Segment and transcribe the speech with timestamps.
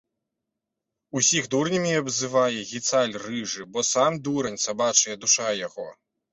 [1.21, 5.91] Усіх дурнямі абзывае, гіцаль рыжы, бо сам дурань, сабачая душа яго!